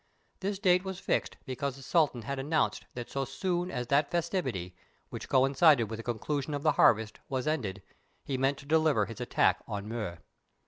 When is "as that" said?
3.69-4.09